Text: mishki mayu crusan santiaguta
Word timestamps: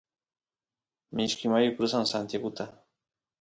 mishki 1.15 1.45
mayu 1.51 1.69
crusan 1.75 2.05
santiaguta 2.11 2.65